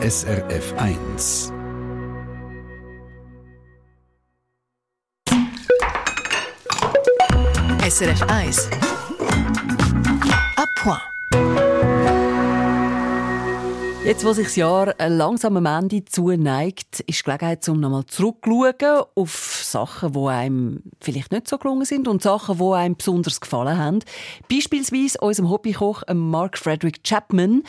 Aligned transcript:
SRF 0.00 0.74
1. 0.76 1.52
SRF 7.82 8.22
1. 8.28 8.70
A 10.54 10.64
point. 10.76 11.00
Jetzt, 14.04 14.24
wo 14.24 14.32
sich 14.32 14.46
das 14.46 14.54
Jahr 14.54 14.94
langsam 15.08 15.56
am 15.56 15.66
Ende 15.66 16.04
zuneigt, 16.04 17.00
ist 17.00 17.18
die 17.18 17.24
Gelegenheit, 17.24 17.68
um 17.68 17.80
nochmal 17.80 18.06
zurückzuschauen 18.06 19.04
auf 19.16 19.62
Sachen, 19.64 20.12
die 20.12 20.28
einem 20.28 20.82
vielleicht 21.00 21.32
nicht 21.32 21.48
so 21.48 21.58
gelungen 21.58 21.84
sind 21.84 22.06
und 22.06 22.22
Sachen, 22.22 22.58
die 22.58 22.72
einem 22.72 22.96
besonders 22.96 23.40
gefallen 23.40 23.76
haben. 23.76 23.98
Beispielsweise 24.48 25.18
unserem 25.20 25.50
Hobbykoch 25.50 26.04
Mark 26.14 26.56
Frederick 26.56 27.02
Chapman, 27.02 27.64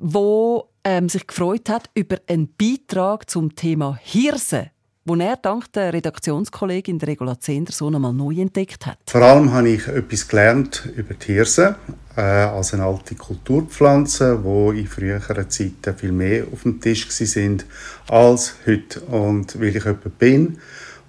der 0.00 0.64
ähm, 0.84 1.08
sich 1.08 1.26
gefreut 1.26 1.68
hat 1.68 1.90
über 1.94 2.16
einen 2.26 2.48
Beitrag 2.56 3.28
zum 3.28 3.54
Thema 3.54 3.98
Hirse 4.02 4.70
wo 5.10 5.16
er 5.16 5.36
dank 5.36 5.72
der 5.72 5.92
Redaktionskollegin 5.92 6.98
der 6.98 7.08
Regula 7.08 7.40
Zehnder 7.40 7.72
so 7.72 7.88
einmal 7.88 8.12
neu 8.12 8.34
entdeckt 8.40 8.86
hat. 8.86 8.98
Vor 9.06 9.22
allem 9.22 9.52
habe 9.52 9.70
ich 9.70 9.88
etwas 9.88 10.28
gelernt 10.28 10.88
über 10.94 11.14
die 11.14 11.32
Hirse 11.32 11.76
äh, 12.16 12.20
als 12.20 12.74
eine 12.74 12.84
alte 12.84 13.14
Kulturpflanze, 13.14 14.44
wo 14.44 14.72
in 14.72 14.86
früheren 14.86 15.50
Zeiten 15.50 15.96
viel 15.96 16.12
mehr 16.12 16.44
auf 16.52 16.62
dem 16.62 16.80
Tisch 16.80 17.08
sind 17.10 17.64
als 18.08 18.54
heute. 18.66 19.00
Und 19.00 19.58
weil 19.58 19.76
ich 19.76 19.84
jemand 19.84 20.18
bin, 20.18 20.58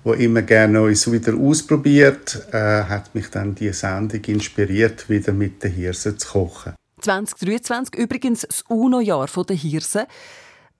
wo 0.03 0.13
immer 0.13 0.41
gerne 0.41 0.73
Neues 0.73 1.11
wieder 1.11 1.35
ausprobiert, 1.35 2.47
äh, 2.51 2.83
hat 2.83 3.13
mich 3.13 3.29
dann 3.29 3.53
die 3.53 3.71
Sendung 3.71 4.23
inspiriert, 4.23 5.09
wieder 5.09 5.33
mit 5.33 5.61
den 5.63 5.73
Hirsen 5.73 6.17
zu 6.17 6.29
kochen. 6.29 6.73
2023 7.01 7.95
übrigens 7.95 8.41
das 8.41 8.63
UNO-Jahr 8.67 9.27
der 9.27 9.55
Hirse. 9.55 10.07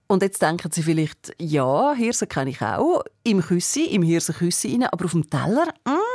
Und 0.06 0.22
jetzt 0.22 0.42
denken 0.42 0.70
Sie 0.70 0.82
vielleicht, 0.82 1.34
ja, 1.38 1.94
Hirse 1.94 2.26
kenne 2.26 2.50
ich 2.50 2.60
auch, 2.60 3.02
im 3.24 3.40
Küssi, 3.40 3.84
im 3.84 4.02
Hirsenküssi 4.02 4.72
rein, 4.72 4.84
aber 4.84 5.06
auf 5.06 5.12
dem 5.12 5.28
Teller, 5.28 5.68
mm, 5.86 6.11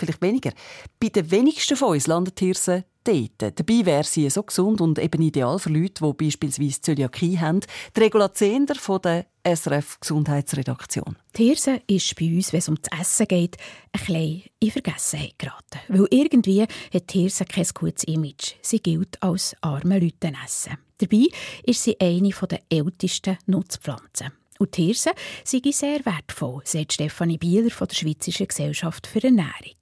vielleicht 0.00 0.22
weniger. 0.22 0.52
Bei 0.98 1.08
den 1.08 1.30
wenigsten 1.30 1.76
von 1.76 1.90
uns 1.90 2.06
landet 2.06 2.38
Hirse 2.40 2.84
dort. 3.04 3.58
Dabei 3.58 3.86
wäre 3.86 4.04
sie 4.04 4.28
so 4.30 4.42
gesund 4.42 4.80
und 4.80 4.98
eben 4.98 5.22
ideal 5.22 5.58
für 5.58 5.70
Leute, 5.70 6.04
die 6.04 6.24
beispielsweise 6.24 6.80
Zöliakie 6.80 7.38
haben. 7.38 7.60
Die 7.96 8.00
Regula 8.00 8.32
Zehnder 8.32 8.74
von 8.74 9.00
der 9.02 9.26
SRF 9.44 10.00
Gesundheitsredaktion. 10.00 11.16
Die 11.36 11.46
Hirse 11.46 11.80
ist 11.86 12.14
bei 12.16 12.26
uns, 12.26 12.52
wenn 12.52 12.58
es 12.58 12.68
um 12.68 12.76
das 12.80 13.00
Essen 13.00 13.26
geht, 13.26 13.56
ein 13.92 14.00
bisschen 14.00 14.42
in 14.60 14.70
Vergessenheit 14.70 15.38
geraten. 15.38 15.80
Weil 15.88 16.06
irgendwie 16.10 16.62
hat 16.62 17.14
die 17.14 17.20
Hirse 17.20 17.44
kein 17.44 17.66
gutes 17.72 18.04
Image. 18.04 18.54
Sie 18.60 18.80
gilt 18.80 19.22
als 19.22 19.56
arme 19.62 19.98
Leute 19.98 20.32
essen. 20.44 20.76
Dabei 20.98 21.28
ist 21.64 21.82
sie 21.82 21.98
eine 21.98 22.28
der 22.30 22.60
ältesten 22.68 23.38
Nutzpflanzen. 23.46 24.32
Und 24.60 24.76
die 24.76 24.86
Hirse 24.86 25.12
sind 25.42 25.74
sehr 25.74 26.04
wertvoll, 26.04 26.60
sagt 26.64 26.92
Stefanie 26.92 27.38
Bieler 27.38 27.70
von 27.70 27.88
der 27.88 27.94
Schweizerischen 27.94 28.46
Gesellschaft 28.46 29.06
für 29.06 29.24
Ernährung. 29.24 29.80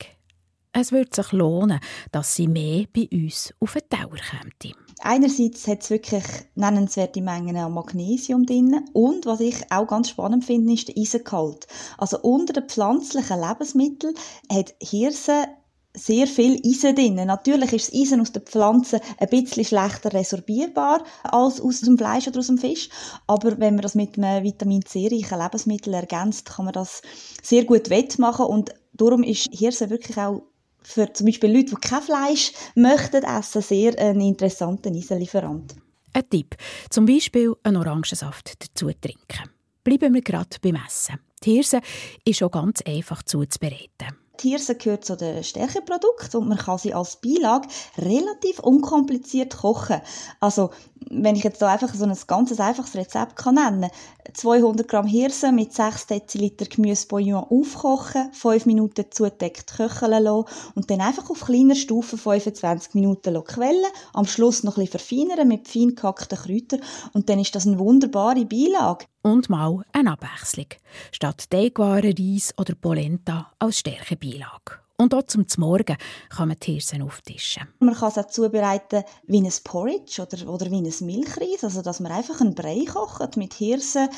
Es 0.72 0.92
würde 0.92 1.10
sich 1.12 1.32
lohnen, 1.32 1.80
dass 2.12 2.36
sie 2.36 2.46
mehr 2.46 2.84
bei 2.94 3.08
uns 3.10 3.52
auf 3.58 3.72
den 3.72 3.88
Teller 3.88 4.50
käme. 4.60 4.74
Einerseits 5.00 5.66
hat 5.66 5.82
es 5.82 5.90
wirklich 5.90 6.22
nennenswerte 6.54 7.20
Mengen 7.20 7.56
an 7.56 7.74
Magnesium 7.74 8.46
drin 8.46 8.84
und 8.92 9.26
was 9.26 9.40
ich 9.40 9.56
auch 9.70 9.88
ganz 9.88 10.10
spannend 10.10 10.44
finde, 10.44 10.72
ist 10.72 10.88
der 10.88 10.96
Eisengehalt. 10.96 11.66
Also 11.96 12.20
unter 12.20 12.52
den 12.52 12.68
pflanzlichen 12.68 13.40
Lebensmitteln 13.40 14.14
hat 14.52 14.76
Hirse 14.80 15.46
sehr 15.94 16.26
viel 16.26 16.60
Eisen 16.64 16.94
drin. 16.94 17.14
Natürlich 17.14 17.72
ist 17.72 17.88
das 17.88 18.00
Eisen 18.00 18.20
aus 18.20 18.32
den 18.32 18.42
Pflanzen 18.42 19.00
ein 19.18 19.28
bisschen 19.28 19.64
schlechter 19.64 20.12
resorbierbar 20.12 21.02
als 21.24 21.60
aus 21.60 21.80
dem 21.80 21.98
Fleisch 21.98 22.28
oder 22.28 22.38
aus 22.38 22.46
dem 22.46 22.58
Fisch. 22.58 22.88
Aber 23.26 23.58
wenn 23.58 23.74
man 23.74 23.82
das 23.82 23.94
mit 23.94 24.18
einem 24.18 24.44
Vitamin 24.44 24.84
C-reichen 24.84 25.38
Lebensmittel 25.38 25.94
ergänzt, 25.94 26.48
kann 26.48 26.66
man 26.66 26.74
das 26.74 27.02
sehr 27.42 27.64
gut 27.64 27.90
wettmachen. 27.90 28.46
Und 28.46 28.70
darum 28.92 29.22
ist 29.22 29.48
Hirse 29.52 29.90
wirklich 29.90 30.16
auch 30.18 30.42
für 30.82 31.12
zum 31.12 31.26
Beispiel 31.26 31.54
Leute, 31.54 31.74
die 31.74 31.88
kein 31.88 32.02
Fleisch 32.02 32.52
möchten 32.74 33.24
essen, 33.24 33.62
sehr 33.62 33.98
ein 33.98 34.20
interessanter 34.20 34.90
Eisenlieferant. 34.90 35.74
Ein 36.12 36.30
Tipp, 36.30 36.56
zum 36.90 37.06
Beispiel 37.06 37.54
einen 37.62 37.76
Orangensaft 37.76 38.54
dazu 38.58 38.86
trinken. 38.86 39.50
Bleiben 39.84 40.14
wir 40.14 40.22
gerade 40.22 40.56
beim 40.62 40.78
Essen. 40.86 41.18
Die 41.44 41.52
Hirse 41.52 41.80
ist 42.24 42.42
auch 42.42 42.50
ganz 42.50 42.82
einfach 42.82 43.22
zuzubereiten. 43.22 44.16
Hirse 44.40 44.74
gehört 44.74 45.04
zu 45.04 45.16
den 45.16 45.42
Stärkeprodukten 45.44 46.40
und 46.40 46.48
man 46.48 46.58
kann 46.58 46.78
sie 46.78 46.94
als 46.94 47.16
Beilage 47.16 47.68
relativ 47.96 48.58
unkompliziert 48.60 49.56
kochen. 49.56 50.00
Also, 50.40 50.70
wenn 51.10 51.36
ich 51.36 51.44
jetzt 51.44 51.62
da 51.62 51.68
einfach 51.68 51.94
so 51.94 52.04
ein 52.04 52.16
ganz 52.26 52.58
einfaches 52.58 52.94
Rezept 52.94 53.36
kann 53.36 53.54
nennen 53.54 53.90
200 54.34 54.86
Gramm 54.86 55.06
Hirse 55.06 55.52
mit 55.52 55.72
6 55.72 56.06
Deziliter 56.06 56.66
Gemüsebouillon 56.66 57.44
aufkochen, 57.44 58.32
5 58.32 58.66
Minuten 58.66 59.06
zudeckt 59.10 59.74
köcheln 59.74 60.22
lassen 60.22 60.44
und 60.74 60.90
dann 60.90 61.00
einfach 61.00 61.30
auf 61.30 61.46
kleiner 61.46 61.74
Stufe 61.74 62.18
25 62.18 62.94
Minuten 62.94 63.42
quellen, 63.44 63.86
am 64.12 64.26
Schluss 64.26 64.64
noch 64.64 64.76
ein 64.76 64.84
bisschen 64.84 65.00
verfeinern 65.00 65.48
mit 65.48 65.68
fein 65.68 65.94
gehackten 65.94 66.38
Kräutern 66.38 66.80
und 67.14 67.28
dann 67.28 67.38
ist 67.38 67.54
das 67.54 67.66
eine 67.66 67.78
wunderbare 67.78 68.44
Beilage 68.44 69.06
und 69.28 69.48
mal 69.48 69.82
eine 69.92 70.12
Abwechslung. 70.12 70.66
Statt 71.12 71.50
Teigwaren, 71.50 72.14
Reis 72.18 72.54
oder 72.56 72.74
Polenta 72.74 73.52
als 73.58 73.80
Stärkebeilage. 73.80 74.80
Und 75.00 75.14
auch 75.14 75.22
zum 75.22 75.46
Morgen 75.58 75.96
kann 76.28 76.48
man 76.48 76.56
Hirsen 76.60 77.02
auftischen. 77.02 77.68
Man 77.78 77.94
kann 77.94 78.08
es 78.08 78.18
auch 78.18 78.26
zubereiten 78.26 79.04
wie 79.28 79.40
ein 79.40 79.52
Porridge 79.62 80.20
oder, 80.20 80.52
oder 80.52 80.70
wie 80.72 80.78
ein 80.78 81.06
Milchreis. 81.06 81.62
Also, 81.62 81.82
dass 81.82 82.00
man 82.00 82.10
einfach 82.10 82.40
einen 82.40 82.56
Brei 82.56 82.84
kocht 82.84 83.36
mit 83.36 83.54
Hirsen, 83.54 84.08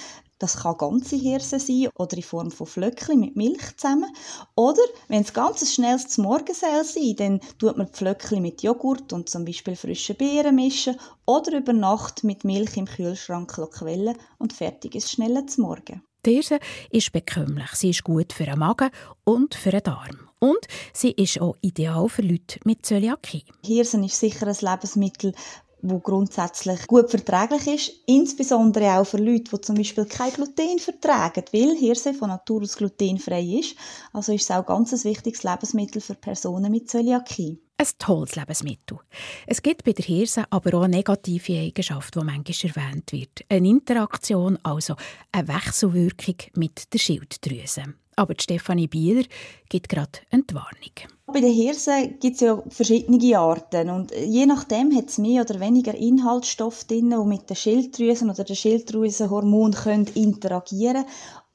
das 0.41 0.57
kann 0.57 0.77
ganze 0.79 1.17
Hirse 1.17 1.61
sein 1.61 1.89
oder 1.95 2.17
in 2.17 2.23
Form 2.23 2.51
von 2.51 2.67
Flöckchen 2.67 3.21
mit 3.21 3.37
Milch 3.37 3.77
zusammen. 3.77 4.11
Oder, 4.57 4.83
wenn 5.09 5.23
es 5.23 5.33
ganz 5.33 5.73
schnelles 5.73 6.09
zum 6.09 6.25
Morgen 6.25 6.55
soll 6.55 6.85
sein, 6.85 7.15
dann 7.17 7.41
tut 7.59 7.77
man 7.77 7.87
die 7.87 7.97
Flöckchen 7.97 8.43
mit 8.43 8.63
Joghurt 8.63 9.13
und 9.13 9.29
zum 9.29 9.45
Beispiel 9.45 9.77
frischen 9.77 10.17
Beeren 10.17 10.57
mischen 10.57 10.97
oder 11.27 11.59
über 11.59 11.73
Nacht 11.73 12.25
mit 12.25 12.45
Milch 12.45 12.77
im 12.77 12.87
Kühlschrank 12.87 13.53
quellen 13.71 14.17
und 14.39 14.53
fertig 14.53 14.95
ist 14.95 15.11
schnell 15.11 15.45
zum 15.47 15.65
Morgen. 15.65 16.03
Die 16.27 16.33
Hirse 16.33 16.59
ist 16.91 17.13
bekömmlich. 17.13 17.71
Sie 17.75 17.91
ist 17.91 18.05
gut 18.05 18.33
für 18.33 18.45
den 18.45 18.59
Magen 18.59 18.91
und 19.25 19.55
für 19.55 19.71
den 19.71 19.83
Darm. 19.83 20.29
Und 20.39 20.67
sie 20.93 21.13
ist 21.13 21.41
auch 21.41 21.57
ideal 21.61 22.09
für 22.09 22.23
Leute 22.23 22.61
mit 22.65 22.85
Zöliakie. 22.85 23.45
Hirsen 23.65 24.05
ist 24.05 24.21
sicher 24.21 24.47
ein 24.47 24.57
Lebensmittel, 24.61 25.35
wo 25.83 25.99
grundsätzlich 25.99 26.87
gut 26.87 27.11
verträglich 27.11 27.67
ist, 27.67 27.93
insbesondere 28.07 28.99
auch 28.99 29.05
für 29.05 29.19
Leute, 29.19 29.51
die 29.57 29.61
zum 29.61 29.77
Beispiel 29.77 30.05
kein 30.05 30.33
Gluten 30.33 30.79
vertragen, 30.79 31.45
weil 31.53 31.77
Hirse 31.77 32.15
von 32.15 32.29
Natur 32.29 32.63
aus 32.63 32.77
glutenfrei 32.77 33.43
ist. 33.43 33.77
Also 34.13 34.33
ist 34.33 34.43
es 34.43 34.51
auch 34.51 34.67
ganz 34.67 34.93
ein 34.93 35.05
wichtiges 35.05 35.43
Lebensmittel 35.43 36.01
für 36.01 36.15
Personen 36.15 36.71
mit 36.71 36.91
Zöliakie. 36.91 37.59
Ein 37.79 37.87
tolles 37.99 38.37
Lebensmittel. 38.37 38.99
Es 39.47 39.63
gibt 39.63 39.85
bei 39.85 39.93
der 39.93 40.05
Hirse 40.05 40.45
aber 40.51 40.75
auch 40.77 40.83
eine 40.83 40.97
negative 40.97 41.59
Eigenschaft, 41.59 42.15
die 42.15 42.19
manchmal 42.19 42.71
erwähnt 42.75 43.13
wird. 43.13 43.45
Eine 43.49 43.69
Interaktion, 43.69 44.59
also 44.63 44.97
eine 45.33 45.49
Wechselwirkung 45.49 46.37
mit 46.57 46.93
der 46.93 46.99
Schilddrüse. 46.99 47.85
Aber 48.17 48.35
Stefanie 48.39 48.87
Bieler 48.87 49.25
gibt 49.71 49.89
gerade 49.89 50.21
eine 50.31 50.45
Warnung. 50.53 51.11
Bei 51.33 51.41
den 51.41 51.53
Hirsen 51.53 52.19
gibt 52.19 52.35
es 52.35 52.41
ja 52.41 52.61
verschiedene 52.69 53.39
Arten 53.39 53.89
und 53.91 54.13
je 54.13 54.47
nachdem 54.47 54.95
hat 54.97 55.09
es 55.09 55.19
mehr 55.19 55.43
oder 55.43 55.61
weniger 55.61 55.95
Inhaltsstoff 55.95 56.85
drin, 56.85 57.11
die 57.11 57.29
mit 57.29 57.49
den 57.49 57.57
Schilddrüsen 57.57 58.31
oder 58.31 58.43
den 58.43 58.57
Schilddrüsenhormonen 58.57 59.75
können 59.75 60.07
interagieren. 60.15 61.05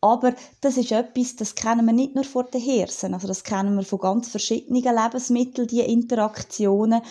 Aber 0.02 0.34
das 0.62 0.78
ist 0.78 0.92
etwas, 0.92 1.36
das 1.36 1.56
kennen 1.56 1.86
wir 1.86 1.94
nicht 1.94 2.16
nur 2.16 2.24
von 2.24 2.46
den 2.54 2.62
Hirsen, 2.62 3.14
also 3.14 3.28
das 3.28 3.44
kennen 3.44 3.76
wir 3.76 3.84
von 3.84 4.00
ganz 4.00 4.30
verschiedenen 4.30 4.84
Lebensmitteln, 4.84 5.68
die 5.68 5.82
Interaktionen. 5.82 7.02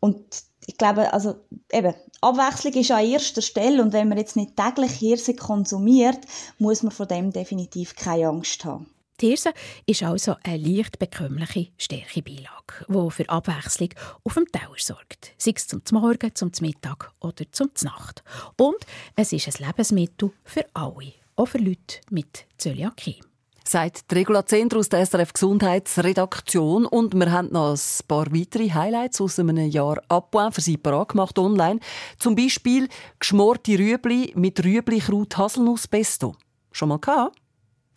Und 0.00 0.24
ich 0.66 0.76
glaube, 0.76 1.12
also 1.12 1.34
eben, 1.72 1.94
Abwechslung 2.20 2.74
ist 2.74 2.90
an 2.90 3.04
erster 3.04 3.42
Stelle 3.42 3.82
und 3.82 3.92
wenn 3.92 4.08
man 4.08 4.18
jetzt 4.18 4.36
nicht 4.36 4.56
täglich 4.56 4.92
Hirse 4.92 5.34
konsumiert, 5.34 6.20
muss 6.58 6.82
man 6.82 6.92
von 6.92 7.08
dem 7.08 7.32
definitiv 7.32 7.96
keine 7.96 8.28
Angst 8.28 8.64
haben. 8.64 8.86
Die 9.20 9.28
Hirse 9.28 9.52
ist 9.84 10.02
also 10.04 10.36
eine 10.44 10.58
leicht 10.58 11.00
bekömmliche 11.00 11.68
Stärkebeilage, 11.76 12.86
die 12.88 13.10
für 13.10 13.28
Abwechslung 13.28 13.88
auf 14.22 14.34
dem 14.34 14.46
Teller 14.46 14.76
sorgt. 14.76 15.32
Sei 15.38 15.52
es 15.56 15.66
zum 15.66 15.82
Morgen, 15.90 16.34
zum 16.34 16.52
Mittag 16.60 17.10
oder 17.20 17.44
zum 17.50 17.70
Nacht. 17.82 18.22
Und 18.56 18.76
es 19.16 19.32
ist 19.32 19.48
ein 19.48 19.66
Lebensmittel 19.66 20.30
für 20.44 20.64
alle, 20.72 21.14
auch 21.34 21.46
für 21.46 21.58
Leute 21.58 22.00
mit 22.10 22.46
Zöliakie 22.58 23.20
sagt 23.68 24.04
Regula 24.14 24.46
Zehnder 24.46 24.78
aus 24.78 24.88
der 24.88 25.04
SRF 25.04 25.34
Gesundheitsredaktion. 25.34 26.86
Und 26.86 27.14
wir 27.14 27.30
haben 27.30 27.52
noch 27.52 27.74
ein 27.74 28.06
paar 28.06 28.32
weitere 28.32 28.70
Highlights 28.70 29.20
aus 29.20 29.38
einem 29.38 29.58
Jahr 29.68 30.00
Abwählen 30.08 30.52
für 30.52 30.62
Sie 30.62 30.78
parat 30.78 31.10
gemacht 31.10 31.38
online. 31.38 31.80
Zum 32.18 32.34
Beispiel 32.34 32.88
geschmorte 33.18 33.78
Rüebli 33.78 34.32
mit 34.36 34.64
Rüebli-Kraut 34.64 35.36
Haselnuss-Pesto. 35.36 36.34
Schon 36.72 36.88
mal 36.88 36.98
gehabt? 36.98 37.36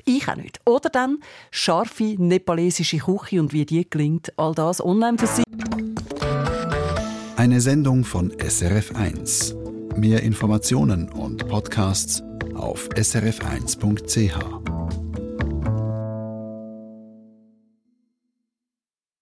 Ich 0.05 0.27
auch 0.27 0.35
nicht. 0.35 0.59
Oder 0.65 0.89
dann 0.89 1.19
scharfe 1.51 2.15
nepalesische 2.17 2.97
Küche 2.97 3.39
und 3.39 3.53
wie 3.53 3.65
die 3.65 3.89
gelingt. 3.89 4.33
All 4.37 4.53
das 4.53 4.83
online 4.83 5.17
für 5.17 5.27
Sie. 5.27 5.43
Eine 7.35 7.59
Sendung 7.61 8.03
von 8.03 8.31
SRF 8.39 8.95
1. 8.95 9.55
Mehr 9.95 10.23
Informationen 10.23 11.09
und 11.09 11.47
Podcasts 11.47 12.23
auf 12.53 12.87
srf1.ch. 12.89 14.70